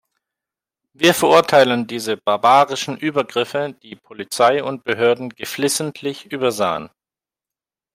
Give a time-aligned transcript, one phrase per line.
[0.93, 6.89] Wir verurteilen diese barbarischen Übergriffe, die Polizei und Behörden geflissentlich übersahen.